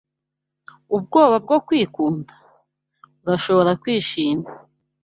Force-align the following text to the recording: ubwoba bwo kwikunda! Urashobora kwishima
ubwoba 0.95 1.35
bwo 1.43 1.57
kwikunda! 1.67 2.33
Urashobora 3.25 3.71
kwishima 3.81 4.47